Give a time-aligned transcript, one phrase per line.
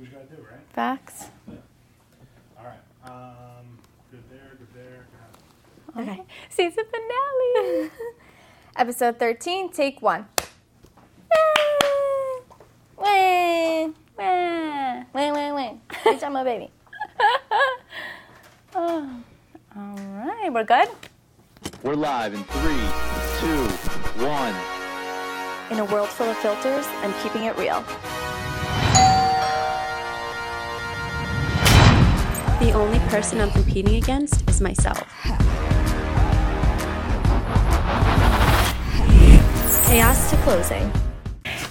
[0.00, 0.60] what you gotta do, right?
[0.72, 1.26] Facts.
[2.58, 2.78] All right.
[3.04, 3.78] Um,
[4.10, 5.06] good there, good there.
[5.94, 6.00] Go.
[6.00, 6.22] Okay.
[6.48, 7.90] Season finale.
[8.76, 10.26] Episode 13, take one.
[12.96, 15.80] Win, win, win, win, win.
[15.90, 16.70] Bitch, I'm a baby.
[18.74, 19.22] oh.
[19.76, 20.88] All right, we're good.
[21.82, 22.88] We're live in three,
[23.38, 23.64] two,
[24.24, 24.54] one.
[25.70, 27.84] In a world full of filters, I'm keeping it real.
[32.70, 35.02] The only person I'm competing against is myself.
[39.88, 40.92] Chaos to closing.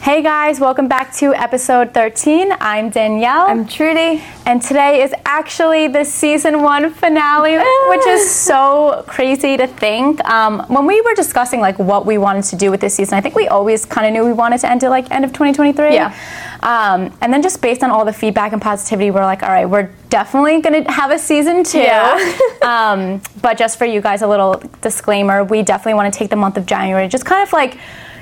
[0.02, 2.52] Hey guys, welcome back to episode 13.
[2.60, 3.48] I'm Danielle.
[3.48, 4.22] I'm Trudy.
[4.46, 7.58] And today is actually the season one finale,
[7.88, 10.22] which is so crazy to think.
[10.26, 13.22] Um, when we were discussing like what we wanted to do with this season, I
[13.22, 15.94] think we always kind of knew we wanted to end it like end of 2023.
[15.94, 16.14] Yeah.
[16.62, 19.66] Um, and then just based on all the feedback and positivity, we're like, all right,
[19.66, 21.80] we're definitely going to have a season two.
[21.80, 22.38] Yeah.
[22.62, 26.36] um, but just for you guys, a little disclaimer: we definitely want to take the
[26.36, 27.78] month of January, just kind of like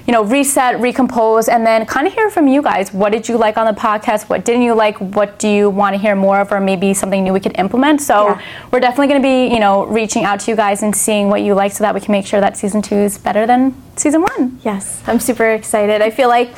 [0.06, 2.94] you know, reset, recompose, and then kind of hear from you guys.
[2.94, 4.30] What did you like on the podcast?
[4.30, 4.98] What didn't you like?
[5.00, 8.02] What do you want to hear more of, or maybe something new we could implement?
[8.02, 8.42] So Yeah.
[8.72, 11.42] we're definitely going to be, you know, reaching out to you guys and seeing what
[11.42, 14.22] you like, so that we can make sure that season two is better than season
[14.22, 14.58] one.
[14.64, 16.02] Yes, I'm super excited.
[16.02, 16.56] I feel like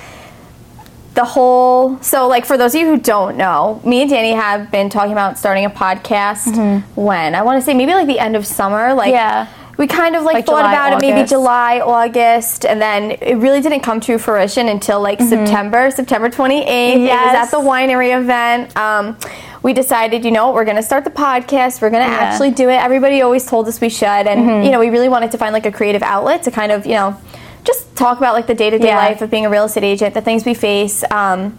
[1.16, 4.72] the whole so like for those of you who don't know, me and Danny have
[4.72, 8.36] been talking about starting a podcast when I want to say maybe like the end
[8.36, 8.94] of summer.
[8.94, 9.16] Like Mm-hmm.
[9.16, 9.48] Yeah.
[9.78, 13.36] we kind of like, Like thought July, about it maybe July, August, and then it
[13.38, 16.66] really didn't come to fruition until like September, September 28th.
[16.68, 17.36] It was Mm-hmm.
[17.36, 18.76] At the winery event.
[18.78, 19.18] Um,
[19.62, 21.82] we decided, you know, we're going to start the podcast.
[21.82, 22.18] We're going to Yeah.
[22.20, 22.24] Mm-hmm.
[22.32, 22.76] actually do it.
[22.76, 25.66] Everybody always told us we should, and you know, we really wanted to find like
[25.66, 27.20] a creative outlet to kind of, you know,
[27.64, 30.14] just talk about like the day to day life of being a real estate agent,
[30.14, 31.58] the things we face, um,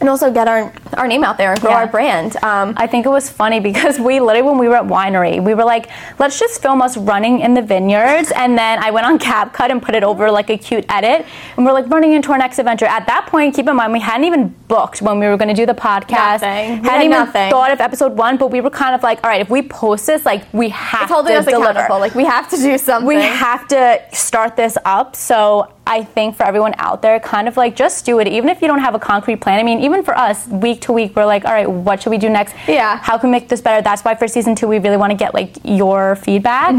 [0.00, 1.78] and also get our our name out there and grow Yeah.
[1.78, 2.36] our brand.
[2.42, 5.54] Um, I think it was funny because we literally, when we were at winery, we
[5.54, 8.32] were like, let's just film us running in the vineyards.
[8.32, 11.26] And then I went on CapCut and put it over like a cute edit.
[11.56, 12.86] And we're like running into our next adventure.
[12.86, 15.54] At that point, keep in mind, we hadn't even booked when we were going to
[15.54, 16.40] do the podcast.
[16.42, 16.68] Nothing.
[16.68, 17.50] Hadn't had even nothing.
[17.50, 20.06] thought of episode one, but we were kind of like, all right, if we post
[20.06, 21.86] this, like, we have it's holding to us deliver.
[21.90, 23.06] Like we have to do something.
[23.06, 25.14] We have to start this up.
[25.16, 28.28] So I think for everyone out there, kind of like just do it.
[28.28, 29.58] Even if you don't have a concrete plan.
[29.58, 32.18] I mean, even for us, week to week, we're like, all right, what should we
[32.18, 32.54] do next?
[32.68, 32.98] Yeah.
[32.98, 33.80] How can we make this better?
[33.82, 36.74] That's why for season two, we really want to get like your feedback.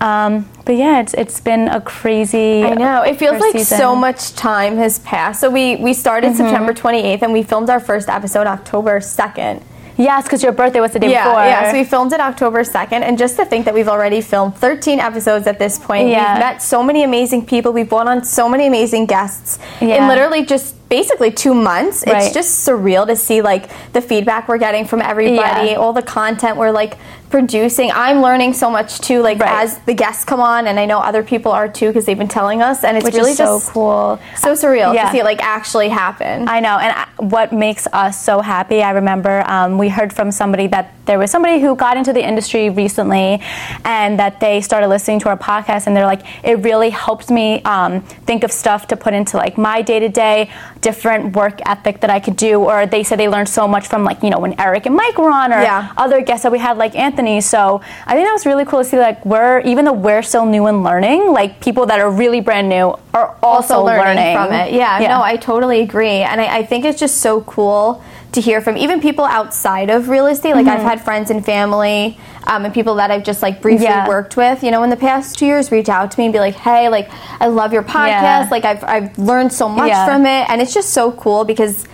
[0.00, 2.62] Um, but yeah, it's it's been a crazy.
[2.62, 2.72] Mm-hmm.
[2.72, 3.02] I know.
[3.02, 3.78] It feels like season.
[3.78, 5.40] so much time has passed.
[5.40, 6.38] So we we started Mm-hmm.
[6.38, 9.62] September 28th and we filmed our first episode October 2nd.
[9.98, 11.40] Yes, because your birthday was the day Yeah, before.
[11.44, 11.70] yeah.
[11.70, 15.00] So we filmed it October 2nd, and just to think that we've already filmed 13
[15.00, 16.08] episodes at this point.
[16.08, 16.34] Yeah.
[16.34, 17.72] We've met so many amazing people.
[17.72, 20.06] We've brought on so many amazing guests in Yeah.
[20.08, 22.04] literally just basically two months.
[22.06, 22.22] Right.
[22.24, 25.76] It's just surreal to see like the feedback we're getting from everybody, Yeah.
[25.76, 26.96] all the content we're like
[27.28, 27.90] producing.
[27.92, 29.64] I'm learning so much too, like Right.
[29.64, 32.28] as the guests come on, and I know other people are too because they've been
[32.28, 34.20] telling us, and it's which really so just cool.
[34.36, 35.06] so surreal Yeah.
[35.06, 36.48] to see it like actually happen.
[36.48, 40.30] I know, and I- what makes us so happy, I remember um, we heard from
[40.30, 43.40] somebody that there was somebody who got into the industry recently
[43.84, 47.60] and that they started listening to our podcast, and they're like, it really helped me
[47.64, 50.48] um, think of stuff to put into like my day to day,
[50.80, 52.60] different work ethic that I could do.
[52.64, 55.18] Or they said they learned so much from like, you know, when Eric and Mike
[55.18, 55.92] were on, or Yeah.
[55.96, 57.40] other guests that we had like Anthony.
[57.40, 60.46] So I think that was really cool to see like we're, even though we're still
[60.46, 64.52] new and learning, like people that are really brand new are also, also learning, from
[64.52, 64.72] it.
[64.72, 66.18] Yeah, no, I totally agree.
[66.22, 70.08] And I, I think it's just so cool to hear from even people outside of
[70.08, 70.54] real estate.
[70.54, 70.76] Like Mm-hmm.
[70.76, 74.06] I've had friends and family um, and people that I've just like briefly Yeah.
[74.08, 76.38] worked with, you know, in the past two years reach out to me and be
[76.38, 77.08] like, hey, like
[77.40, 78.06] I love your podcast.
[78.22, 78.48] Yeah.
[78.50, 80.04] Like I've, I've learned so much Yeah.
[80.06, 80.50] from it.
[80.50, 81.86] And it's just so cool because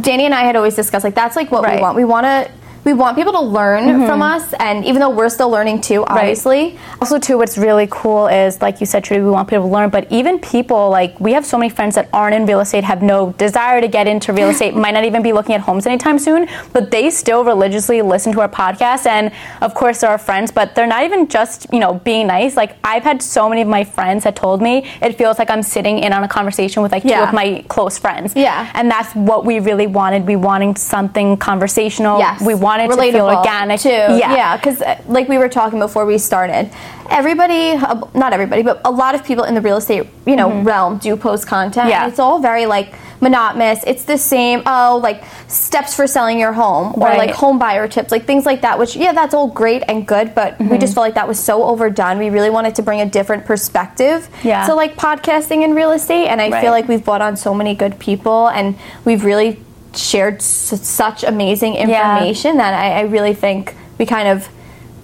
[0.00, 1.76] Danny and I had always discussed like that's like what Right.
[1.76, 1.96] We want.
[1.96, 2.50] We want to
[2.84, 4.06] we want people to learn mm-hmm.
[4.06, 8.26] from us and even though we're still learning too obviously Also, too, what's really cool
[8.28, 11.32] is, like you said, Trudy, we want people to learn, but even people, like, we
[11.32, 14.32] have so many friends that aren't in real estate, have no desire to get into
[14.32, 18.02] real estate, might not even be looking at homes anytime soon, but they still religiously
[18.02, 19.06] listen to our podcast.
[19.06, 22.56] And of course, they're our friends, but they're not even just, you know, being nice.
[22.56, 25.62] Like, I've had so many of my friends that told me it feels like I'm
[25.62, 28.34] sitting in on a conversation with, like, two of my close friends.
[28.36, 28.70] Yeah.
[28.74, 30.26] And that's what we really wanted.
[30.26, 32.18] We wanted something conversational.
[32.18, 32.42] Yes.
[32.42, 33.80] We wanted to feel Relatable, organic.
[33.80, 33.88] too.
[33.90, 34.34] Yeah.
[34.34, 36.70] Yeah, because like we were talking before we started,
[37.10, 40.62] everybody, uh, not everybody, but a lot of people in the real estate, you know,
[40.62, 41.84] realm do post content.
[41.84, 41.88] Mm-hmm.
[41.90, 42.06] Yeah.
[42.08, 43.82] It's all very like monotonous.
[43.86, 47.18] It's the same, oh, like steps for selling your home or Right.
[47.18, 50.34] like home buyer tips, like things like that, which, yeah, that's all great and good,
[50.34, 50.78] but we Mm-hmm.
[50.78, 52.18] just felt like that was so overdone.
[52.18, 54.64] We really wanted to bring a different perspective Yeah.
[54.66, 56.28] to like podcasting and real estate.
[56.28, 56.62] And I Right.
[56.62, 59.58] feel like we've brought on so many good people and we've really
[59.94, 62.16] shared s- such amazing Yeah.
[62.16, 64.48] information that I, I really think we kind of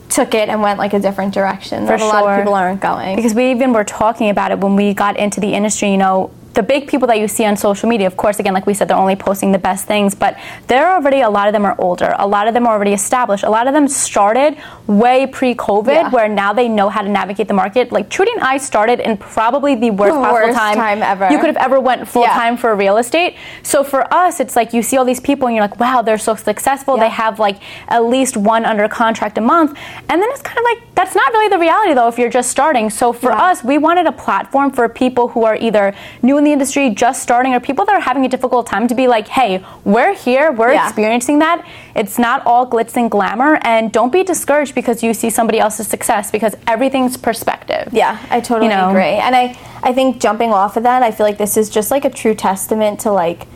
[0.08, 2.32] took it and went like a different direction For that a lot sure.
[2.34, 3.16] of people aren't going.
[3.16, 6.30] because we even were talking about it when we got into the industry you know
[6.56, 8.88] the big people that you see on social media of course again like we said
[8.88, 10.36] they're only posting the best things but
[10.66, 13.44] they're already a lot of them are older a lot of them are already established
[13.44, 14.56] a lot of them started
[14.86, 16.10] way pre-covid Yeah.
[16.10, 19.16] where now they know how to navigate the market like trudy and i started in
[19.18, 21.28] probably the worst The possible worst time, time ever.
[21.30, 22.60] you could have ever went full-time Yeah.
[22.62, 25.64] for real estate so for us it's like you see all these people and you're
[25.68, 27.04] like wow they're so successful Yeah.
[27.04, 27.58] they have like
[27.88, 29.70] at least one under contract a month
[30.08, 32.50] and then it's kind of like that's not really the reality though if you're just
[32.50, 36.45] starting so for us we wanted a platform for people who are either new in
[36.46, 39.26] the industry just starting or people that are having a difficult time to be like
[39.28, 40.86] hey we're here we're Yeah.
[40.86, 45.28] experiencing that it's not all glitz and glamour and don't be discouraged because you see
[45.28, 48.90] somebody else's success because everything's perspective Yeah, I totally You know?
[48.90, 49.02] agree.
[49.26, 52.04] And I, I think jumping off of that, I feel like this is just like
[52.04, 53.46] a true testament to like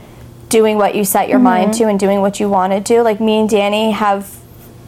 [0.49, 1.85] doing what you set your mind Mm-hmm.
[1.85, 3.03] to and doing what you want to do.
[3.03, 4.40] Like me and Danny have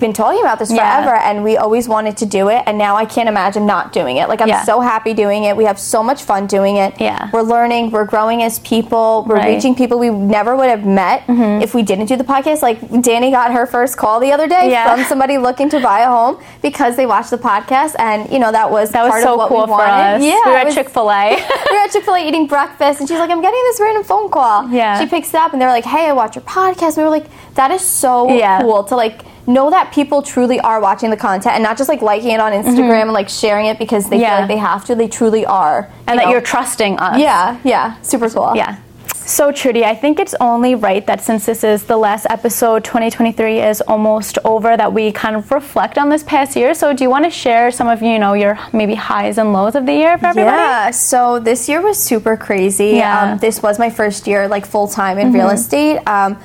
[0.02, 1.02] been talking about this Yeah.
[1.02, 4.18] forever and we always wanted to do it and now I can't imagine not doing
[4.18, 4.28] it.
[4.28, 4.64] Like I'm Yeah.
[4.64, 5.56] so happy doing it.
[5.56, 7.00] We have so much fun doing it.
[7.00, 7.28] Yeah.
[7.32, 9.44] We're learning, we're growing as people, we're Right.
[9.44, 9.54] Mm-hmm.
[9.54, 12.60] reaching people we never would have met if we didn't do the podcast.
[12.62, 14.94] Like Danny got her first call the other day Yeah.
[14.94, 18.52] from somebody looking to buy a home because they watched the podcast and you know
[18.52, 20.16] that was that was so of what cool we for wanted.
[20.16, 21.30] us Yeah, we were at chick-fil-a
[21.70, 24.02] we were at Chick Fil A eating breakfast, and she's like, "I'm getting this random
[24.04, 24.98] phone call." Yeah.
[25.00, 27.26] She picks it up, and they're like, "Hey, I watch your podcast." We were like,
[27.54, 28.26] "That is so
[28.60, 32.00] cool to like know that people truly are watching the content and not just like
[32.02, 34.22] liking it on Instagram and like sharing it because they Mm-hmm.
[34.22, 34.30] Yeah.
[34.36, 34.94] feel like they have to.
[34.94, 36.30] They truly are, and you that know.
[36.32, 38.52] you're trusting us yeah, yeah, super cool.
[38.54, 38.76] Yeah.
[39.24, 43.60] So, Trudy, I think it's only right that since this is the last episode, 2023
[43.60, 46.74] is almost over, that we kind of reflect on this past year.
[46.74, 49.74] So, do you want to share some of you know your maybe highs and lows
[49.76, 50.56] of the year for everybody?
[50.56, 52.90] Yeah, so this year was super crazy.
[52.96, 53.16] Yeah.
[53.22, 53.32] Mm-hmm.
[53.34, 55.98] Um, this was my first year like full time in real estate.
[56.06, 56.36] Um,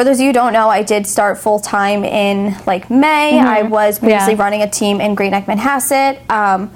[0.00, 3.38] for those of you who don't know, I did start full time in like May.
[3.38, 4.38] I was previously Mm-hmm.
[4.40, 4.44] Yeah.
[4.44, 6.18] running a team in Great Neck, Manhasset.
[6.30, 6.70] Um,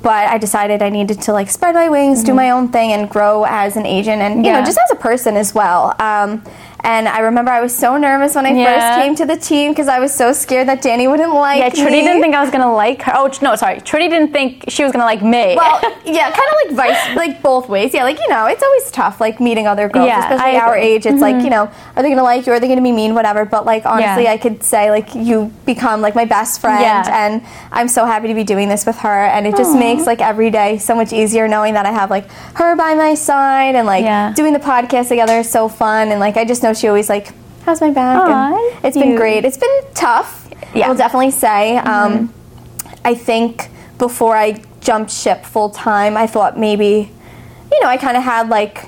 [0.00, 3.10] but I decided I needed to like spread my wings, do my own thing, and
[3.10, 4.44] grow as an agent, and you Mm-hmm.
[4.44, 4.60] Yeah.
[4.60, 5.96] know just as a person as well.
[5.98, 6.44] Um,
[6.84, 8.64] and I remember I was so nervous when I Yeah.
[8.94, 11.62] first came to the team because I was so scared that Danny wouldn't like me.
[11.64, 12.02] Yeah, Trudy me.
[12.06, 13.12] didn't think I was gonna like her.
[13.16, 15.56] Oh no, sorry, Trudy didn't think she was gonna like me.
[15.56, 17.92] Well, yeah, kind of like vice, like both ways.
[17.94, 20.74] Yeah, like you know, it's always tough, like meeting other girls, Yeah, especially I our
[20.74, 20.86] agree.
[20.88, 20.96] Mm-hmm.
[20.96, 21.06] age.
[21.06, 22.52] It's like you know, are they gonna like you?
[22.52, 23.14] Are they gonna be mean?
[23.14, 23.44] Whatever.
[23.44, 24.32] But like honestly, Yeah.
[24.32, 27.42] I could say like you become like my best friend, and
[27.72, 29.24] I'm so happy to be doing this with her.
[29.24, 32.30] And it just makes like every day so much easier knowing that I have like
[32.54, 36.08] her by my side, and like doing the podcast together is so fun.
[36.12, 37.32] And like I just know she always like
[37.64, 38.18] "How's my back.
[38.22, 39.44] Aw, and it's been great.
[39.44, 40.48] It's been tough.
[40.74, 40.86] Yeah.
[40.86, 41.76] I will definitely say.
[41.78, 42.32] Um,
[43.04, 43.68] I think
[43.98, 47.10] before I jumped ship full time, I thought maybe,
[47.72, 48.86] you know, I kind of had like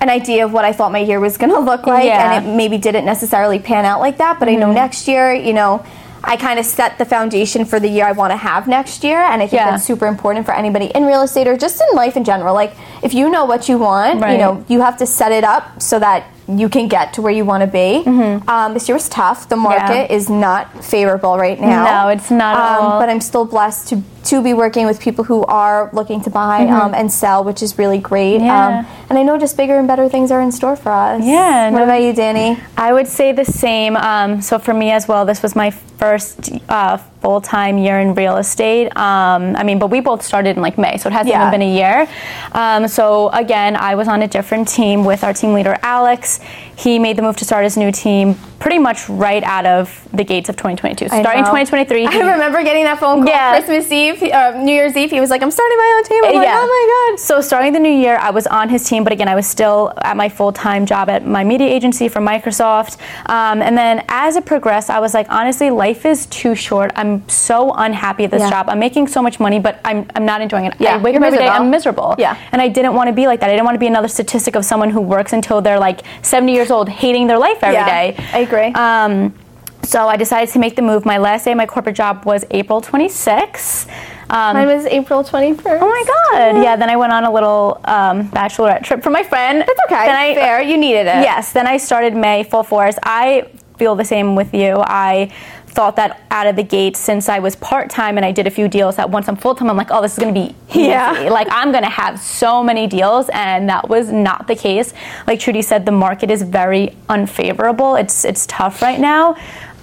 [0.00, 2.22] an idea of what I thought my year was going to look like, Yeah.
[2.34, 2.46] Mm-hmm.
[2.46, 4.38] and it maybe didn't necessarily pan out like that.
[4.38, 5.84] But I know next year, you know,
[6.24, 9.18] I kind of set the foundation for the year I want to have next year,
[9.18, 9.70] and I think Yeah.
[9.70, 12.52] that's super important for anybody in real estate or just in life in general.
[12.54, 12.72] Like,
[13.02, 14.32] if you know what you want, Right.
[14.32, 17.32] you know, you have to set it up so that you can get to where
[17.32, 18.04] you want to be.
[18.46, 19.48] Um, this year was tough.
[19.48, 20.12] The market Mm-hmm.
[20.12, 20.16] Yeah.
[20.16, 22.04] is not favorable right now.
[22.04, 23.00] No, it's not at Um, all.
[23.00, 26.66] But I'm still blessed to to be working with people who are looking to buy
[26.66, 28.38] um, and sell, which is really great.
[28.38, 28.46] Mm-hmm.
[28.46, 28.78] Yeah.
[28.80, 31.22] Um, and I know just bigger and better things are in store for us.
[31.24, 32.58] Yeah, What no- about you, Danny?
[32.76, 33.96] I would say the same.
[33.96, 38.14] Um, so for me as well, this was my first uh, full time year in
[38.14, 38.86] real estate.
[38.96, 41.40] Um, I mean, but we both started in like May, so it hasn't Yeah.
[41.48, 42.06] even been a year.
[42.52, 46.38] Um, so again, I was on a different team with our team leader Alex.
[46.76, 50.24] He made the move to start his new team pretty much right out of the
[50.24, 51.04] gates of 2022.
[51.04, 51.50] I Starting know.
[51.52, 52.04] 2023.
[52.04, 53.52] I remember getting that phone call Yeah.
[53.52, 55.08] Christmas Eve, uh, New Year's Eve.
[55.08, 57.72] He was like, "I'm starting my own team." I'm like, "Oh my god!" So starting
[57.74, 60.28] the new year, I was on his team, but again, I was still at my
[60.28, 62.96] full time job at my media agency for Microsoft.
[63.26, 66.90] Um, and then as it progressed, I was like, honestly, life is too short.
[66.96, 68.50] I'm so unhappy at this Yeah.
[68.50, 68.68] job.
[68.68, 70.74] I'm making so much money, but I'm, I'm not enjoying it.
[70.80, 71.64] Yeah, I wake you're up every day, miserable.
[71.64, 72.14] I'm miserable.
[72.18, 72.34] Yeah.
[72.50, 73.48] And I didn't want to be like that.
[73.48, 76.52] I didn't want to be another statistic of someone who works until they're like 70
[76.52, 78.16] years old, hating their life every Yeah, day.
[78.34, 78.55] I agree.
[78.74, 79.34] Um,
[79.82, 81.04] so I decided to make the move.
[81.04, 83.88] My last day of my corporate job was April 26th.
[84.28, 85.78] Um, Mine was April 21st.
[85.80, 86.62] Oh my god!
[86.62, 89.60] Yeah, then I went on a little um, bachelorette trip for my friend.
[89.60, 90.06] That's okay.
[90.06, 90.60] Then I, Fair.
[90.62, 91.22] You needed it.
[91.22, 91.52] Yes.
[91.52, 92.96] Then I started May full force.
[93.04, 93.48] I
[93.78, 94.76] feel the same with you.
[94.84, 95.32] I
[95.66, 98.50] thought that out of the gate since I was part time and I did a
[98.50, 100.84] few deals that once I'm full time I'm like oh this is gonna be easy
[100.88, 101.10] Yeah.
[101.30, 104.94] like I'm gonna have so many deals and that was not the case
[105.26, 109.34] like Trudy said the market is very unfavorable it's it's tough right now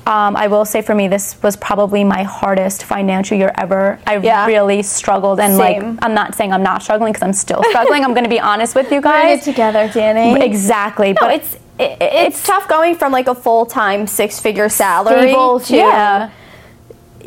[0.08, 4.18] um, I will say for me this was probably my hardest financial year ever I
[4.18, 4.48] Yeah.
[4.48, 8.16] really struggled and like I'm not saying I'm not struggling because I'm still struggling I'm
[8.16, 9.46] gonna be honest with you guys.
[9.46, 10.42] We're together, Danny.
[10.44, 14.70] Exactly, No, but it's it, it's tough going from like a full time six figure
[14.70, 16.32] salary Stable, to yeah.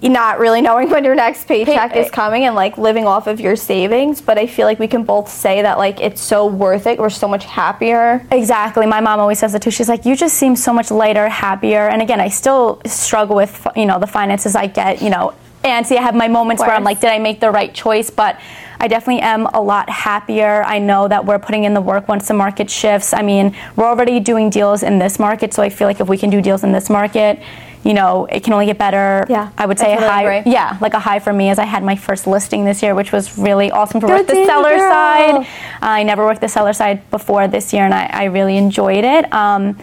[0.02, 3.40] not really knowing when your next paycheck Pay- is coming and like living off of
[3.40, 4.20] your savings.
[4.20, 6.98] But I feel like we can both say that like it's so worth it.
[6.98, 8.24] We're so much happier.
[8.30, 8.86] Exactly.
[8.86, 9.70] My mom always says it too.
[9.70, 11.88] She's like, you just seem so much lighter, happier.
[11.88, 15.34] And again, I still struggle with, you know, the finances I get, you know,
[15.70, 18.10] and see, I have my moments where I'm like, did I make the right choice?
[18.10, 18.40] But
[18.78, 20.62] I definitely am a lot happier.
[20.64, 23.12] I know that we're putting in the work once the market shifts.
[23.14, 26.18] I mean, we're already doing deals in this market, so I feel like if we
[26.18, 27.40] can do deals in this market,
[27.84, 29.24] you know, it can only get better.
[29.28, 30.22] Yeah, I would say a high.
[30.22, 30.52] agree.
[30.52, 33.12] Yeah, like a high for me is I had my first listing this year, which
[33.12, 34.90] was really awesome to work the seller girl.
[34.90, 35.46] side.
[35.80, 39.32] I never worked the seller side before this year, and I, I really enjoyed it.
[39.32, 39.78] Um,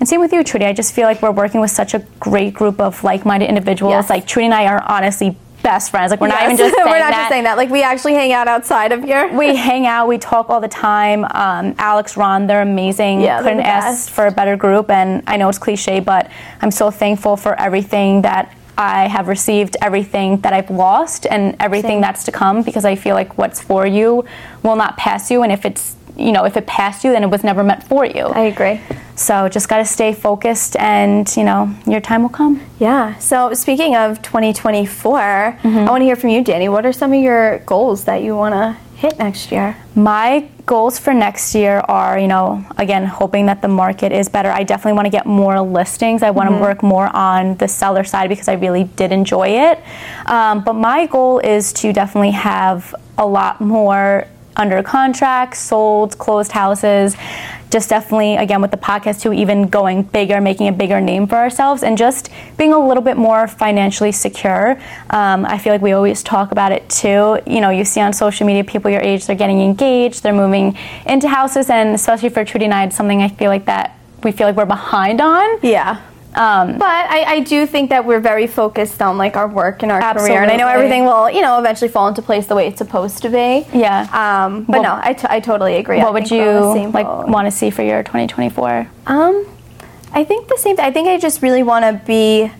[0.00, 0.66] and same with you, Trudy.
[0.66, 3.92] I just feel like we're working with such a great group of like-minded individuals.
[3.92, 4.10] Yes.
[4.10, 6.10] Like Trudy and I are honestly best friends.
[6.10, 7.22] Like we're not even just saying we're not that.
[7.22, 7.56] just saying that.
[7.56, 9.28] Like we actually hang out outside of here.
[9.36, 11.24] We hang out, we talk all the time.
[11.24, 13.20] Um, Alex, Ron, they're amazing.
[13.20, 14.90] Yeah, they're Couldn't the ask for a better group.
[14.90, 19.76] And I know it's cliche, but I'm so thankful for everything that I have received,
[19.82, 22.00] everything that I've lost, and everything Same.
[22.00, 22.62] that's to come.
[22.62, 24.24] Because I feel like what's for you
[24.62, 27.30] will not pass you, and if it's you know if it passed you, then it
[27.30, 28.26] was never meant for you.
[28.26, 28.80] I agree.
[29.18, 32.60] So just got to stay focused, and you know your time will come.
[32.78, 33.18] Yeah.
[33.18, 35.78] So speaking of 2024, Mm-hmm.
[35.78, 36.68] I want to hear from you, Danny.
[36.68, 39.76] What are some of your goals that you want to hit next year?
[39.94, 44.50] My goals for next year are, you know, again, hoping that the market is better.
[44.50, 46.22] I definitely want to get more listings.
[46.22, 49.80] I want to work more on the seller side because I really did enjoy it.
[50.26, 56.52] Um, but my goal is to definitely have a lot more under contract, sold, closed
[56.52, 57.16] houses.
[57.70, 61.36] Just definitely, again, with the podcast too, even going bigger, making a bigger name for
[61.36, 64.80] ourselves, and just being a little bit more financially secure.
[65.10, 67.40] Um, I feel like we always talk about it too.
[67.46, 70.76] You know, you see on social media people your age, they're getting engaged, they're moving
[71.06, 74.32] into houses, and especially for Trudy and I, it's something I feel like that we
[74.32, 75.58] feel like we're behind on.
[75.62, 76.02] Yeah.
[76.38, 79.90] Um, But I, I do think that we're very focused on like our work and
[79.92, 82.68] our career, and I know everything will, you know, eventually fall into place the way
[82.68, 83.66] it's supposed to be.
[83.72, 84.06] Yeah.
[84.12, 85.98] Um, but What- no, I, t- I totally agree.
[85.98, 88.88] What would think we're on the you like want to see for your 2024?
[89.08, 89.46] Um,
[90.12, 90.76] I think the same.
[90.76, 90.84] thing.
[90.84, 92.50] I think I just really want to be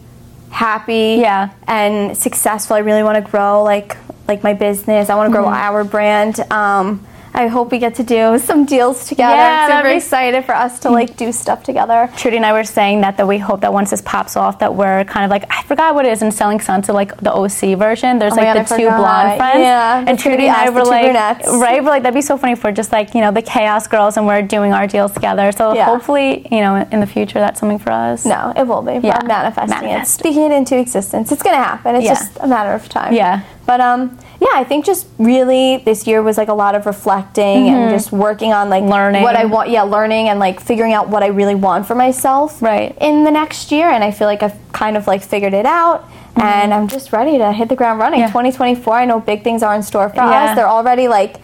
[0.51, 1.19] happy.
[1.21, 1.51] Yeah.
[1.67, 2.75] And successful.
[2.77, 5.09] I really want to grow like like my business.
[5.09, 5.55] I want to grow Mm-hmm.
[5.55, 6.41] our brand.
[6.51, 9.37] Um, I hope we get to do some deals together.
[9.37, 12.11] Yeah, I'm super be- excited for us to like do stuff together.
[12.17, 14.75] Trudy and I were saying that that we hope that once this pops off, that
[14.75, 17.77] we're kind of like I forgot what it is in Selling Sunset, like the OC
[17.79, 18.19] version.
[18.19, 18.99] There's Oh like God, the I two forgot.
[18.99, 21.49] blonde friends, Yeah, and Trudy and I were like, brunettes.
[21.49, 23.87] right, we're like that'd be so funny if we're just like you know the Chaos
[23.87, 25.53] Girls and we're doing our deals together.
[25.53, 25.85] So Yeah.
[25.85, 28.25] hopefully, you know, in the future, that's something for us.
[28.25, 28.95] No, it will be.
[29.07, 29.21] Yeah.
[29.25, 30.21] Manifesting Manifest.
[30.21, 31.31] it, speaking it into existence.
[31.31, 31.95] It's gonna happen.
[31.97, 32.15] It's Yeah.
[32.15, 33.13] just a matter of time.
[33.13, 33.41] Yeah.
[33.67, 37.69] But um, yeah, I think just really this year was like a lot of reflecting
[37.69, 38.93] and just working on like Mm-hmm.
[38.93, 39.23] Learning.
[39.23, 39.71] what I want.
[39.71, 42.63] Yeah, learning and like figuring out what I really want for myself.
[42.63, 42.97] Right.
[43.01, 46.09] In the next year, and I feel like I've kind of like figured it out.
[46.41, 48.21] And I'm just ready to hit the ground running.
[48.21, 48.29] Mm-hmm.
[48.37, 48.53] Yeah.
[48.53, 48.95] 2024.
[48.95, 50.45] I know big things are in store for Yeah.
[50.45, 50.57] us.
[50.57, 51.37] They're already like.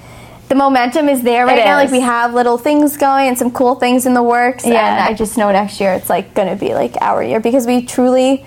[0.46, 1.76] The momentum is there right It now.
[1.76, 4.64] Like we have little things going and some cool things in the works.
[4.64, 4.98] Yeah.
[4.98, 7.66] And I just know next year it's like going to be like our year because
[7.66, 8.44] we truly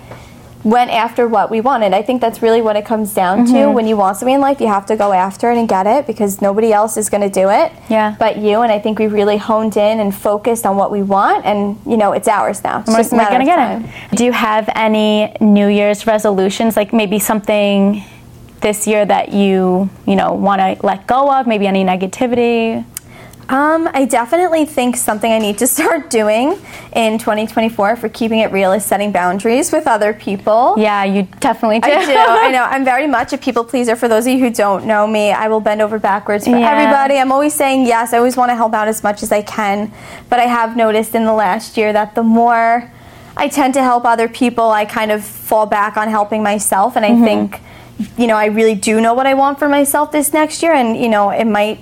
[0.68, 1.94] went after what we wanted.
[1.94, 3.54] I think that's really what it comes down Mm-hmm.
[3.54, 3.70] to.
[3.70, 6.06] When you want something in life, you have to go after it and get it
[6.06, 7.72] because nobody else is going to do it.
[7.88, 8.16] Yeah.
[8.18, 11.46] But you and I think we really honed in and focused on what we want,
[11.46, 12.80] and you know it's ours now.
[12.80, 13.84] It's We're, just we're gonna get time.
[14.12, 14.16] it.
[14.18, 18.04] Do you have any New Year's resolutions, like maybe something
[18.60, 21.46] this year that you you know want to let go of?
[21.46, 22.84] Maybe any negativity?
[23.50, 26.58] Um, I definitely think something I need to start doing
[26.94, 30.74] in 2024 for keeping it real is setting boundaries with other people.
[30.76, 31.88] Yeah, you definitely do.
[31.90, 32.14] I do.
[32.16, 32.64] I know.
[32.64, 33.96] I'm very much a people pleaser.
[33.96, 36.70] For those of you who don't know me, I will bend over backwards for Yeah.
[36.70, 37.18] everybody.
[37.18, 38.12] I'm always saying yes.
[38.12, 39.90] I always want to help out as much as I can.
[40.28, 42.90] But I have noticed in the last year that the more
[43.36, 46.96] I tend to help other people, I kind of fall back on helping myself.
[46.96, 47.24] And I Mm-hmm.
[47.24, 47.60] think,
[48.18, 50.72] you know, I really do know what I want for myself this next year.
[50.72, 51.80] And, you know, it might.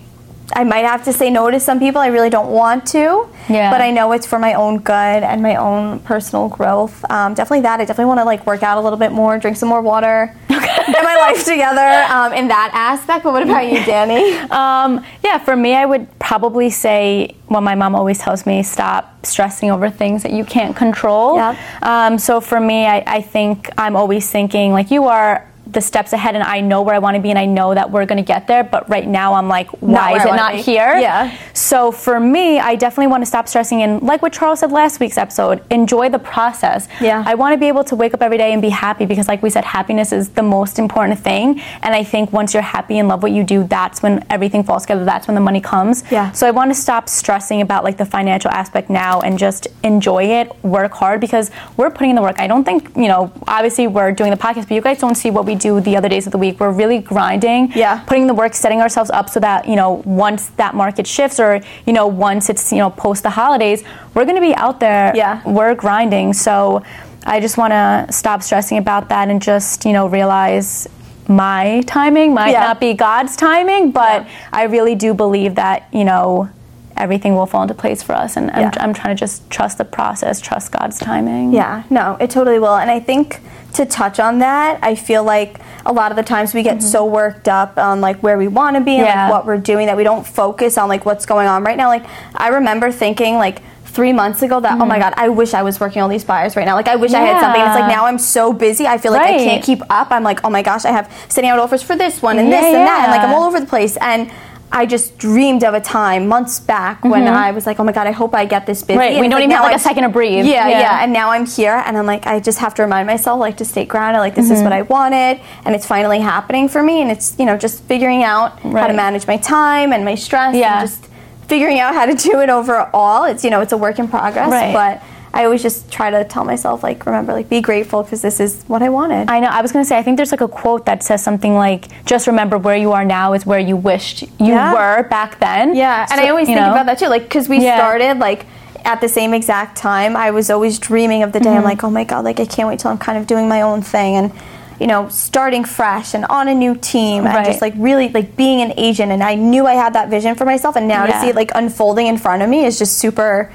[0.53, 2.00] I might have to say no to some people.
[2.00, 3.29] I really don't want to.
[3.49, 3.71] Yeah.
[3.71, 7.05] But I know it's for my own good and my own personal growth.
[7.11, 7.81] Um, definitely that.
[7.81, 10.35] I definitely want to like work out a little bit more, drink some more water,
[10.49, 13.25] get my life together um, in that aspect.
[13.25, 14.37] But what about you, Danny?
[14.57, 19.26] Um, yeah, for me, I would probably say what my mom always tells me: stop
[19.26, 21.37] stressing over things that you can't control.
[21.37, 21.83] Yep.
[21.83, 25.47] Um, so for me, I, I think I'm always thinking like you are.
[25.67, 27.91] The steps ahead and I know where I want to be and I know that
[27.91, 28.63] we're going to get there.
[28.65, 30.63] But right now I'm like, why is I it not be.
[30.63, 30.97] here?
[30.97, 31.37] Yeah.
[31.53, 35.01] So for me, I definitely want to stop stressing and like what Charles said last
[35.01, 36.89] week's episode, enjoy the process.
[37.01, 37.23] Yeah.
[37.27, 39.43] I want to be able to wake up every day and be happy because like
[39.43, 41.61] we said, happiness is the most important thing.
[41.83, 44.83] And I think once you're happy and love what you do, that's when everything falls
[44.83, 45.05] together.
[45.05, 46.05] That's when the money comes.
[46.11, 46.31] Yeah.
[46.33, 50.25] So I want to stop stressing about like the financial aspect now and just enjoy
[50.25, 52.39] it, work hard because we're putting in the work.
[52.39, 55.31] I don't think, you know, obviously we're doing the podcast, but you guys don't see
[55.31, 56.59] what we do the other days of the week.
[56.61, 58.01] We're really grinding, Yeah.
[58.07, 61.61] putting the work, setting ourselves up so that, you know, once that market shifts or,
[61.87, 63.83] you know, once it's, you know, post the holidays,
[64.15, 65.13] we're going to be out there.
[65.15, 65.41] Yeah.
[65.45, 66.33] We're grinding.
[66.33, 66.83] So
[67.27, 70.89] I just want to stop stressing about that and just, you know, realize
[71.29, 72.61] my timing might Yeah.
[72.61, 74.29] not be God's timing, but Yeah.
[74.53, 76.49] I really do believe that, you know,
[76.97, 78.37] everything will fall into place for us.
[78.37, 78.71] And Yeah.
[78.77, 81.53] I'm, I'm trying to just trust the process, trust God's timing.
[81.53, 82.77] Yeah, no, it totally will.
[82.77, 83.41] And I think
[83.76, 87.04] to touch on that, I feel like a lot of the times we get so
[87.04, 89.16] worked up on like where we want to be and Mm-hmm.
[89.18, 89.25] Yeah.
[89.26, 91.88] like what we're doing that we don't focus on like what's going on right now.
[91.88, 92.04] Like
[92.35, 95.80] I remember thinking like three months ago that oh my god I wish I was
[95.80, 97.92] working all these buyers right now like I wish I had something it's like Mm-hmm.
[97.92, 100.61] Now I'm so busy I feel like I can't keep up I'm like oh my
[100.61, 103.12] gosh I have sending out offers for this one and this Yeah, and that and
[103.12, 104.30] like I'm all over the place and
[104.73, 108.07] I just dreamed of a time months back when I was like, oh my god,
[108.07, 108.93] I hope I get this busy.
[108.95, 108.99] Mm-hmm.
[109.01, 110.45] Right, And we don't even have, like, I'm- a second to breathe.
[110.45, 110.81] Yeah, Yeah.
[110.81, 113.57] yeah, and now I'm here, and I'm like, I just have to remind myself, like,
[113.59, 114.21] to stay grounded.
[114.21, 114.93] Like, this is what I Mm-hmm.
[114.93, 117.01] wanted, and it's finally happening for me.
[117.01, 120.55] And it's, you know, just figuring out how to manage my time and my stress,
[120.55, 120.81] Yeah.
[120.81, 121.07] and just
[121.47, 123.25] figuring out how to do it overall.
[123.25, 124.75] It's, you know, it's a work in progress, Right.
[124.75, 125.01] but
[125.37, 128.62] I always just try to tell myself, like, remember, like, be grateful because this is
[128.69, 129.28] what I wanted.
[129.28, 129.49] I know.
[129.49, 131.88] I was going to say, I think there's like a quote that says something like,
[132.07, 134.73] just remember where you are now is where you wished you Yeah.
[134.73, 135.75] were back then.
[135.75, 137.09] Yeah, and I always think know, about that too.
[137.09, 137.76] Like, because we Yeah.
[137.76, 138.47] started like
[138.85, 140.16] at the same exact time.
[140.16, 141.50] I was always dreaming of the day.
[141.50, 141.64] I'm Mm-hmm.
[141.66, 143.83] like, oh my god, like I can't wait till I'm kind of doing my own
[143.83, 144.33] thing and
[144.78, 148.61] you know starting fresh and on a new team and just like really like being
[148.62, 149.11] an agent.
[149.12, 151.50] And I knew I had that vision for myself, and now to see it like
[151.55, 153.50] unfolding in front of me is just super.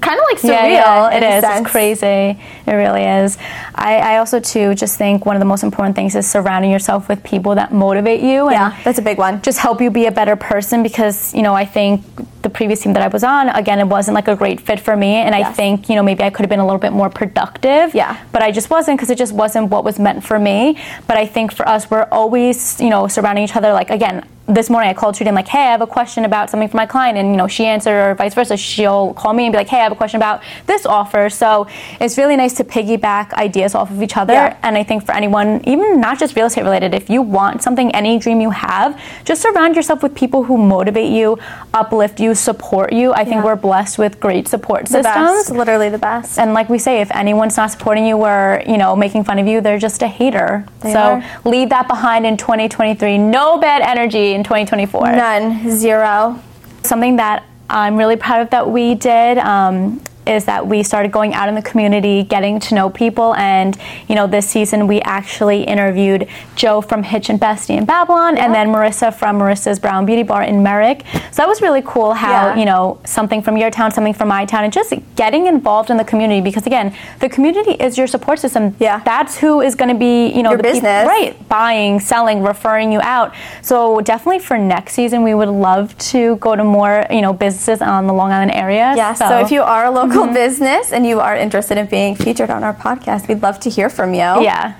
[0.00, 0.70] Kind of like surreal.
[0.70, 1.44] Yeah, yeah, it is.
[1.44, 2.38] It's crazy.
[2.66, 3.38] It really is.
[3.74, 7.08] I, I also too just think one of the most important things is surrounding yourself
[7.08, 8.46] with people that motivate you.
[8.48, 9.40] And Yeah, that's a big one.
[9.42, 12.02] just help you be a better person because you know I think
[12.42, 14.96] the previous team that I was on again it wasn't like a great fit for
[14.96, 17.10] me and I think you know maybe I could have been a little bit more
[17.10, 18.16] productive Yeah.
[18.30, 20.78] but I just wasn't because it just wasn't what was meant for me
[21.08, 24.70] but I think for us we're always you know surrounding each other like again this
[24.70, 26.86] morning I called Trudy and like, hey, I have a question about something for my
[26.86, 28.56] client, and you know, she answered or vice versa.
[28.56, 31.28] She'll call me and be like, hey, I have a question about this offer.
[31.30, 31.66] So
[32.00, 34.34] it's really nice to piggyback ideas off of each other.
[34.34, 34.56] Yeah.
[34.62, 37.92] And I think for anyone, even not just real estate related, if you want something,
[37.94, 41.38] any dream you have, just surround yourself with people who motivate you,
[41.74, 43.12] uplift you, support you.
[43.12, 43.44] I think Yeah.
[43.44, 45.14] we're blessed with great support The systems.
[45.46, 46.38] best, literally the best.
[46.38, 49.48] And like we say, if anyone's not supporting you or you know making fun of
[49.48, 50.64] you, they're just a hater.
[50.82, 51.24] They so are.
[51.44, 53.18] leave that behind in 2023.
[53.18, 56.40] No bad energy in 2024 None, zero.
[56.84, 61.34] something that I'm really proud of that we did um, is that we started going
[61.34, 63.76] out in the community, getting to know people, and
[64.08, 68.54] you know, this season we actually interviewed Joe from Hitch and Bestie in Babylon, and
[68.54, 71.04] then Marissa from Marissa's Brown Beauty Bar in Merrick.
[71.30, 72.14] So that was really cool.
[72.14, 72.56] How Yeah.
[72.56, 75.96] you know something from your town, something from my town, and just getting involved in
[75.96, 78.74] the community because again, the community is your support system.
[78.78, 79.00] Yeah.
[79.04, 81.06] that's who is going to be you know Your the business.
[81.06, 83.34] right buying, selling, referring you out.
[83.62, 87.80] So definitely for next season, we would love to go to more, you know, businesses
[87.82, 88.94] on the Long Island area.
[88.96, 90.34] Yeah, so, if you are a local Mm-hmm.
[90.34, 93.88] business and you are interested in being featured on our podcast, we'd love to hear
[93.90, 94.20] from you.
[94.20, 94.74] yeah.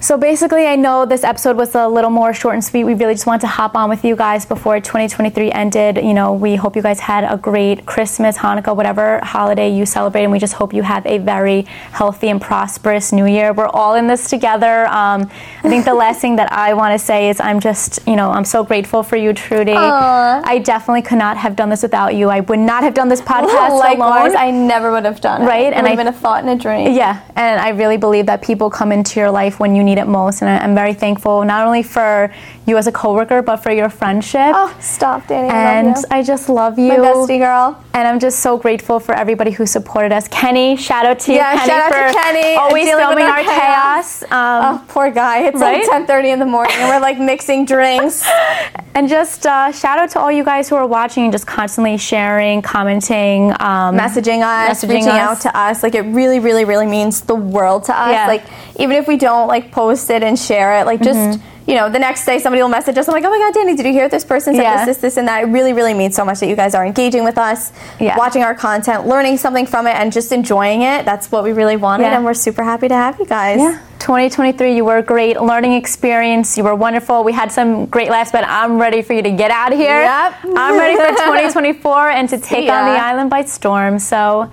[0.00, 2.84] So basically, I know this episode was a little more short and sweet.
[2.84, 5.96] We really just wanted to hop on with you guys before 2023 ended.
[5.96, 10.22] You know, we hope you guys had a great Christmas, Hanukkah, whatever holiday you celebrate,
[10.22, 13.52] and we just hope you have a very healthy and prosperous New Year.
[13.52, 14.86] We're all in this together.
[14.86, 15.22] Um,
[15.64, 18.30] I think the last thing that I want to say is I'm just, you know,
[18.30, 19.72] I'm so grateful for you, Trudy.
[19.72, 22.28] I definitely could not have done this without you.
[22.28, 24.36] I would not have done this podcast Likewise, alone.
[24.36, 25.46] I never would have done it.
[25.46, 26.92] Right, It and would I- have been a thought and a dream.
[26.94, 30.06] Yeah, and I really believe that people come into your life when you need it
[30.20, 32.30] most, and I- I'm very thankful not only for
[32.66, 34.52] you as a coworker, but for your friendship.
[34.62, 35.48] Oh, stop, Danny.
[35.48, 36.02] I and you.
[36.16, 36.88] I just love you.
[36.88, 37.66] My bestie girl.
[37.94, 40.28] And I'm just so grateful for everybody who supported us.
[40.28, 43.38] Kenny, shout out to you, Yeah, Kenny, shout out to for Kenny always filming our
[43.38, 44.22] our chaos.
[44.24, 44.28] Um,
[44.68, 45.36] Oh, poor guy.
[45.48, 45.86] It's right?
[45.88, 48.16] like 10:30 in the morning, and we're like mixing drinks.
[48.98, 51.96] And just uh, shout out to all you guys who are watching and just constantly
[51.98, 55.20] sharing, commenting, um, messaging us, Messaging reaching us.
[55.20, 55.84] out to us.
[55.84, 58.10] Like it really, really, really means the world to us.
[58.10, 58.26] Yeah.
[58.26, 58.42] Like
[58.76, 61.57] even if we don't like post it and share it, like just Mm-hmm.
[61.68, 63.06] You know, the next day somebody will message us.
[63.08, 64.86] I'm like, oh my god, Danny, did you hear this person said Yeah.
[64.86, 65.42] this, this, this, and that?
[65.42, 68.16] It really, really means so much that you guys are engaging with us, Yeah.
[68.16, 71.04] watching our content, learning something from it, and just enjoying it.
[71.04, 72.16] That's what we really wanted, Yeah.
[72.16, 73.58] and we're super happy to have you guys.
[73.60, 75.38] Yeah, 2023, you were a great.
[75.42, 77.22] Learning experience, you were wonderful.
[77.22, 80.00] We had some great laughs, but I'm ready for you to get out of here.
[80.00, 80.34] Yep.
[80.56, 83.98] I'm ready for 2024 and to take on the island by storm.
[83.98, 84.50] So,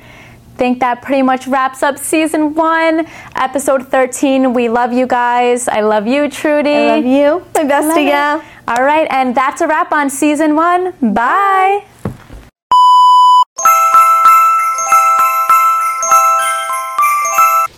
[0.58, 4.54] think that pretty much wraps up season one, episode 13.
[4.54, 5.68] We love you guys.
[5.68, 6.70] I love you, Trudy.
[6.76, 7.46] I love you.
[7.56, 8.08] My best Love to it.
[8.08, 8.44] you.
[8.68, 10.91] All right, and that's a wrap on season one.
[11.13, 11.86] Bye.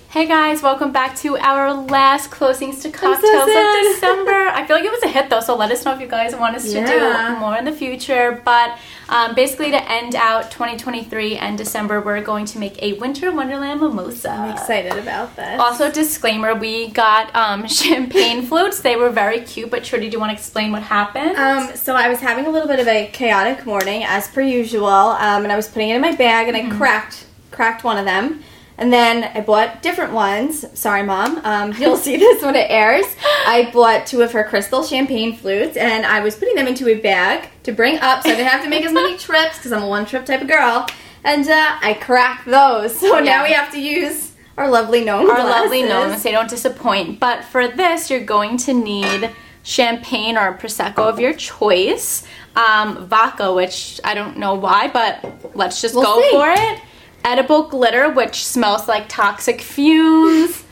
[0.09, 3.85] Hey guys, welcome back to our last closings to cocktails sad.
[3.85, 4.31] of December.
[4.49, 6.35] I feel like it was a hit though, so let us know if you guys
[6.35, 8.41] want us to do more in the future.
[8.43, 13.31] But um, basically, to end out 2023 and December, we're going to make a winter
[13.31, 14.31] wonderland mimosa.
[14.31, 15.59] I'm excited about this.
[15.59, 18.81] Also, disclaimer: we got um, champagne floats.
[18.81, 19.71] They were very cute.
[19.71, 21.37] But Trudy, do you want to explain what happened?
[21.37, 24.87] Um, so I was having a little bit of a chaotic morning, as per usual,
[24.87, 28.05] um, and I was putting it in my bag, and I cracked cracked one of
[28.05, 28.43] them,
[28.77, 30.65] and then I bought different ones.
[30.77, 31.41] Sorry, mom.
[31.43, 33.05] Um, you'll see this when it airs.
[33.45, 36.95] I bought two of her crystal champagne flutes, and I was putting them into a
[36.95, 39.83] bag to bring up, so I didn't have to make as many trips because I'm
[39.83, 40.87] a one trip type of girl.
[41.23, 43.23] And uh, I cracked those, so Yeah.
[43.23, 45.29] now we have to use our lovely gnome.
[45.29, 46.09] Our lovely glasses.
[46.11, 46.23] gnomes.
[46.23, 47.19] They don't disappoint.
[47.19, 49.29] But for this, you're going to need
[49.63, 52.23] champagne or prosecco of your choice.
[52.55, 56.29] Um, vodka, which I don't know why, but let's just We'll go see.
[56.31, 56.81] for it.
[57.27, 60.63] Edible glitter, which smells like toxic fumes.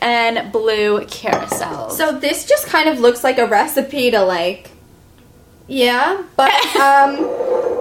[0.00, 1.92] And blue carousels.
[1.92, 4.70] So this just kind of looks like a recipe to like
[5.68, 7.16] Yeah, but um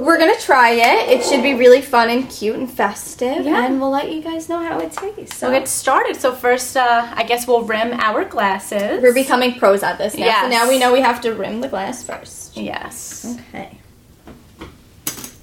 [0.06, 1.10] we're gonna try it.
[1.10, 3.44] It should be really fun and cute and festive.
[3.46, 3.66] Yeah.
[3.66, 5.38] And we'll let you guys know how it tastes.
[5.38, 6.16] So we'll get started.
[6.16, 9.02] So first, uh, I guess we'll rim our glasses.
[9.02, 10.44] we're becoming pros at this now.
[10.44, 12.56] So now we know we have to rim the glass first.
[12.56, 13.36] Yes.
[13.50, 13.80] Okay.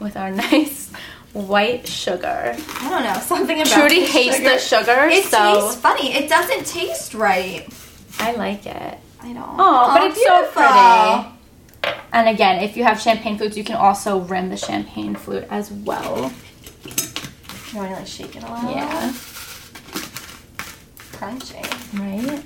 [0.00, 0.90] With our nice
[1.32, 2.54] white sugar.
[2.80, 4.48] I don't know, something about Trudy hates sugar.
[4.50, 6.12] the sugar, It so tastes funny.
[6.14, 7.66] It doesn't taste right.
[8.18, 8.98] I like it.
[9.20, 9.56] I don't.
[9.58, 10.62] Oh, but it's so beautiful.
[10.62, 11.98] pretty.
[12.12, 15.70] And again, if you have champagne flutes, you can also rim the champagne flute as
[15.70, 16.30] well.
[17.72, 18.70] You want to like shake it a little?
[18.70, 19.12] Yeah.
[21.12, 21.62] Crunchy.
[21.98, 22.42] Right?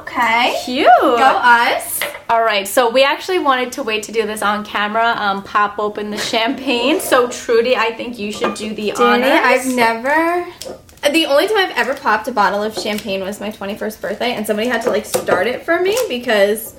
[0.00, 0.60] Okay.
[0.64, 0.88] Cute.
[0.98, 2.00] Go us.
[2.28, 5.78] All right, so we actually wanted to wait to do this on camera, um, pop
[5.78, 6.98] open the champagne.
[6.98, 9.20] So Trudy, I think you should do the honors.
[9.20, 10.44] Danny, I've never.
[11.12, 14.44] The only time I've ever popped a bottle of champagne was my 21st birthday, and
[14.44, 16.74] somebody had to like start it for me because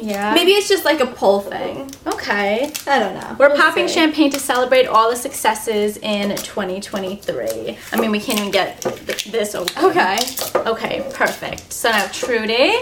[0.00, 0.32] Yeah.
[0.34, 1.90] maybe it's just like a pull thing.
[2.06, 2.72] Okay.
[2.86, 3.36] I don't know.
[3.38, 3.94] We're We'll popping see.
[3.94, 7.76] champagne to celebrate all the successes in 2023.
[7.92, 9.84] I mean, we can't even get th- this open.
[9.84, 10.16] Okay.
[10.56, 11.72] Okay, perfect.
[11.72, 12.74] So now Trudy.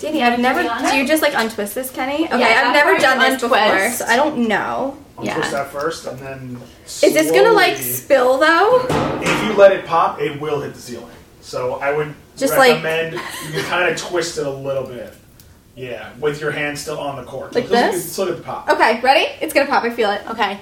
[0.00, 0.62] Danny, I've never.
[0.62, 0.92] be honest?
[0.92, 2.26] Do you just like untwist this, Kenny?
[2.26, 3.98] Okay, Yeah, I've never done you this before, untwist.
[3.98, 4.96] so I don't know.
[5.20, 5.34] Yeah.
[5.34, 6.60] Twist that first, and then.
[6.84, 8.86] Is this gonna like slowly- spill though?
[9.20, 11.10] If you let it pop, it will hit the ceiling.
[11.40, 15.12] So I would Just like- recommend you can kind of twist it a little bit.
[15.78, 17.54] Yeah, with your hand still on the cork.
[17.54, 18.04] Like Just look at- this?
[18.04, 18.68] Just look at the pop.
[18.68, 19.32] Okay, ready?
[19.40, 19.84] It's gonna pop.
[19.84, 20.22] I feel it.
[20.28, 20.58] Okay.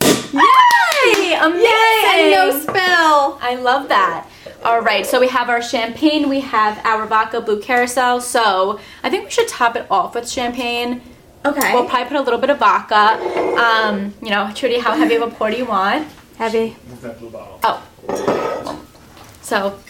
[0.32, 1.34] Yay!
[1.34, 1.60] Amazing!
[1.60, 3.38] Yes, and no spill.
[3.42, 4.28] I love that.
[4.62, 8.20] All right, so we have our champagne, we have our vodka blue carousel.
[8.20, 11.00] So I think we should top it off with champagne.
[11.44, 11.72] Okay.
[11.74, 13.18] We'll probably put a little bit of vodka.
[13.58, 16.06] Um, you know, Trudy, how heavy of a pour do you want?
[16.36, 16.76] Heavy.
[16.88, 17.58] Move that blue bottle.
[17.64, 17.82] Oh.
[19.42, 19.80] So,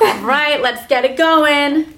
[0.00, 1.94] all right, let's get it going.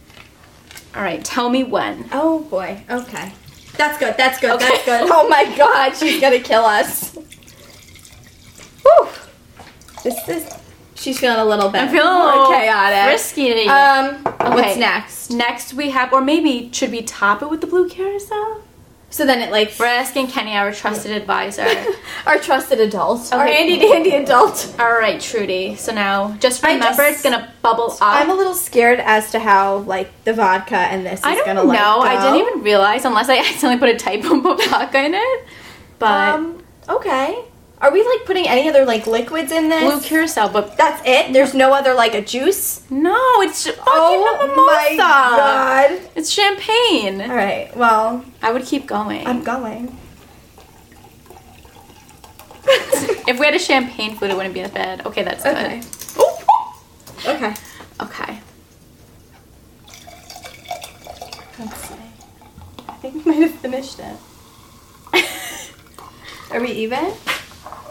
[0.95, 2.09] All right, tell me when.
[2.13, 2.83] Oh boy.
[2.91, 3.33] Okay.
[3.77, 4.15] That's good.
[4.17, 4.51] That's good.
[4.53, 4.69] Okay.
[4.69, 5.11] That's good.
[5.13, 7.15] Oh my god, she's gonna kill us.
[8.83, 9.09] Whew.
[10.03, 10.53] This is.
[10.95, 13.11] She's feeling a little bit I'm feeling a more little chaotic.
[13.11, 13.67] risky.
[13.69, 14.17] Um.
[14.27, 14.51] Okay.
[14.55, 15.31] What's next?
[15.31, 18.63] Next, we have, or maybe should we top it with the blue carousel?
[19.13, 21.67] So then it like We're asking Kenny, our trusted advisor.
[22.27, 23.55] our trusted adult, our Okay.
[23.57, 24.73] handy dandy adult.
[24.79, 25.75] All right, Trudy.
[25.75, 27.99] So now, just remember, just- it's gonna bubble up.
[28.03, 31.45] I'm a little scared as to how like the vodka and this is I don't
[31.45, 31.99] gonna know.
[31.99, 35.45] like I didn't even realize unless I accidentally put a typo of vodka in it.
[35.99, 36.63] But Um.
[36.89, 37.45] Okay.
[37.83, 39.83] Are we like putting any other like liquids in this?
[39.83, 41.33] blue carousel, but That's it.
[41.33, 42.83] There's no other like a juice.
[42.91, 44.67] no, it's fucking Oh mimosa.
[44.67, 46.11] my god.
[46.15, 47.23] It's champagne.
[47.23, 47.75] All right.
[47.75, 49.27] Well, I would keep going.
[49.27, 49.97] I'm going.
[52.67, 55.07] if we had a champagne flute, it wouldn't be as bad.
[55.07, 55.57] Okay, that's good.
[55.57, 55.81] Okay.
[56.19, 57.31] Ooh.
[57.35, 57.55] Okay.
[58.03, 58.39] Okay.
[61.59, 61.95] Let's see.
[62.89, 64.17] I think we might have finished it.
[66.53, 67.13] Are we even?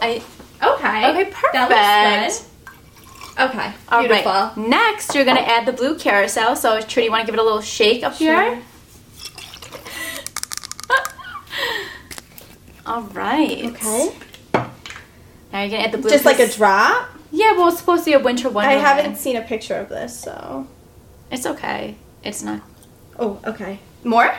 [0.00, 0.22] I
[0.62, 1.10] Okay.
[1.10, 1.52] Okay, perfect.
[1.52, 2.46] That looks good.
[3.50, 3.72] Okay.
[3.88, 4.30] all Beautiful.
[4.32, 4.56] right.
[4.56, 6.54] Next, you're gonna add the blue carousel.
[6.56, 8.42] So, Trudy, you want to give it a little shake up Sure.
[8.42, 8.62] here?
[12.86, 13.64] all right.
[13.66, 14.12] Okay.
[15.52, 16.10] Now you're gonna add the blue.
[16.10, 17.08] Just like a drop.
[17.32, 18.66] Yeah, well, it's supposed to be a winter one.
[18.66, 20.66] I haven't seen a picture of this, so.
[21.30, 21.94] It's okay.
[22.24, 22.60] It's not.
[23.18, 23.78] Oh, okay.
[24.04, 24.34] More?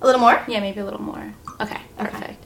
[0.00, 0.40] A little more?
[0.46, 1.34] Yeah, maybe a little more.
[1.60, 2.42] Okay, perfect.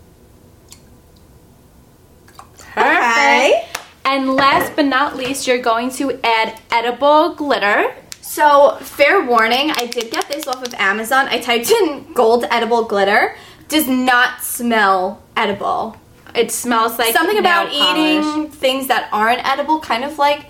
[2.77, 3.69] Okay.
[4.11, 7.94] And last but not least, you're going to add edible glitter.
[8.20, 11.29] So, fair warning, I did get this off of Amazon.
[11.29, 13.37] I typed in gold edible glitter.
[13.68, 15.96] Does not smell edible.
[16.35, 18.25] It smells like Something about polish.
[18.27, 20.46] eating things that aren't edible kind of like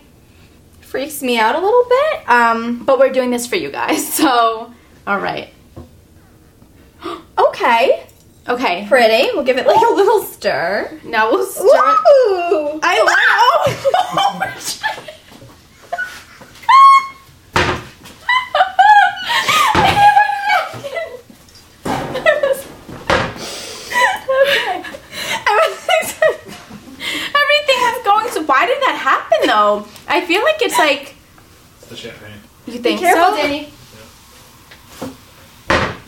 [0.81, 2.29] freaks me out a little bit.
[2.31, 4.73] Um, But we're doing this for you guys, so
[5.07, 5.53] all right.
[7.39, 8.07] okay.
[8.51, 8.87] Okay.
[8.89, 9.31] Pretty.
[9.35, 10.99] We'll give it like a little stir.
[11.05, 11.65] Now we'll stir.
[11.65, 12.81] Ooh.
[12.83, 13.17] I like.
[13.19, 13.51] Ah!
[14.23, 14.41] Oh
[26.61, 28.47] Everything is going.
[28.47, 29.87] Why did that happen though?
[30.09, 31.15] I feel like it's like
[31.79, 32.33] It's the champagne.
[32.67, 33.37] you think Careful, so.
[33.37, 33.73] Danny.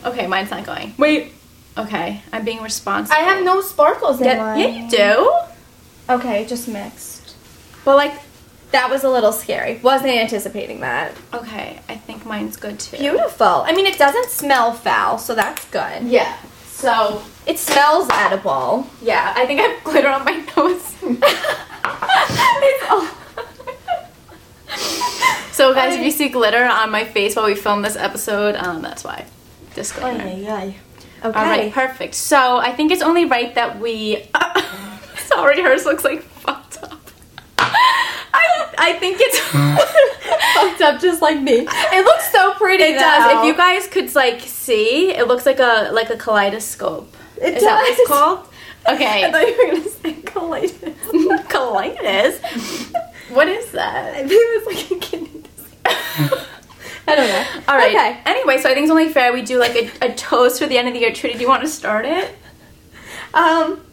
[0.05, 0.93] Okay, mine's not going.
[0.97, 1.32] Wait.
[1.77, 3.17] Okay, I'm being responsible.
[3.19, 4.59] I have no sparkles in Yeah, mine.
[4.59, 5.33] yeah, you do.
[6.13, 7.35] Okay, just mixed.
[7.83, 8.13] But like,
[8.71, 9.79] that was a little scary.
[9.81, 11.13] Wasn't anticipating that.
[11.33, 12.97] Okay, I think mine's good too.
[12.97, 13.63] Beautiful.
[13.65, 16.03] I mean, it doesn't smell foul, so that's good.
[16.03, 16.37] Yeah.
[16.65, 18.87] So It smells edible.
[19.01, 20.95] yeah, I think I have glitter on my nose.
[25.53, 28.81] So guys, if you see glitter on my face while we film this episode, um,
[28.81, 29.25] that's why.
[29.75, 30.27] Disclaimer.
[31.23, 31.39] Okay.
[31.39, 32.15] All right, perfect.
[32.15, 34.27] So I think it's only right that we.
[35.17, 36.99] Sorry, hers looks like fucked up.
[37.57, 39.39] I I think it's
[40.53, 41.65] Fucked up just like me.
[41.67, 42.83] It looks so pretty.
[42.83, 43.37] It does.
[43.39, 47.15] If you guys could like see, it looks like a like a kaleidoscope.
[47.41, 48.07] It Is that what it's does.
[48.07, 48.47] called?
[48.87, 49.23] Okay.
[49.25, 50.95] I thought you were gonna say colitis.
[51.47, 52.93] Colitis.
[53.29, 54.13] What is that?
[54.13, 56.47] I think it was like a kidney disease.
[57.07, 57.61] I don't know.
[57.67, 57.93] All right.
[57.93, 58.19] Okay.
[58.25, 60.77] Anyway, so I think it's only fair we do like a, a toast for the
[60.77, 61.11] end of the year.
[61.11, 62.33] Trudy, do you want to start it?
[63.33, 63.85] Um,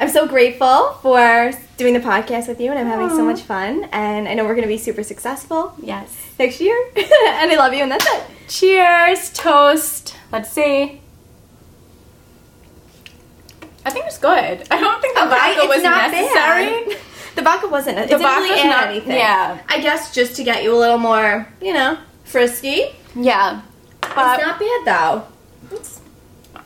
[0.00, 3.84] I'm so grateful for doing the podcast with you, and I'm having so much fun.
[3.92, 6.14] And I know we're gonna be super successful Yes.
[6.38, 6.76] next year.
[6.96, 8.22] and I love you, and that's it.
[8.48, 9.30] Cheers.
[9.32, 10.14] Toast.
[10.30, 11.00] Let's see.
[13.84, 14.66] I think it's good.
[14.70, 16.94] I don't think the vodka was necessary.
[16.94, 16.98] bad.
[17.36, 17.98] The vodka wasn't.
[17.98, 19.12] It The didn't really add not, anything.
[19.16, 19.58] yeah.
[19.68, 21.96] I guess just to get you a little more, you know,
[22.28, 22.94] frisky.
[23.14, 23.62] Yeah.
[24.00, 25.76] But, it's not bad though.
[25.76, 26.00] It's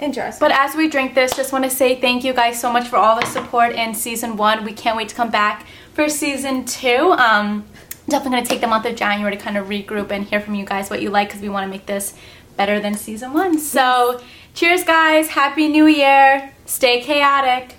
[0.01, 0.41] interesting.
[0.41, 2.97] but as we drink this, just want to say thank you guys so much for
[2.97, 4.65] all the support in season one.
[4.65, 7.13] We can't wait to come back for season two.
[7.13, 7.65] Um,
[8.09, 10.55] definitely going to take the month of January to kind of regroup and hear from
[10.55, 12.15] you guys what you like because we want to make this
[12.57, 13.59] better than season one.
[13.59, 14.21] So,
[14.55, 15.29] cheers, guys.
[15.29, 16.53] Happy New Year.
[16.67, 17.77] Stay chaotic.